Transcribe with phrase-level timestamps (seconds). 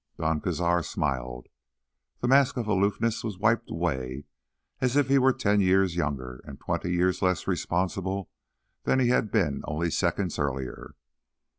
[0.17, 1.45] Don Cazar smiled.
[2.21, 4.23] That mask of aloofness was wiped away
[4.79, 8.27] as if he were ten years younger and twenty years less responsible
[8.83, 10.95] than he had been only seconds earlier.